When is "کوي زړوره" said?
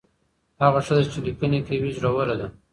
1.67-2.35